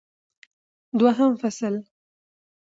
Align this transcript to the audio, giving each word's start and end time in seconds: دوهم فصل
دوهم 0.99 1.31
فصل 1.41 1.75